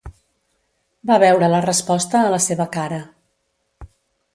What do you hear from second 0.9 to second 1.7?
Va veure la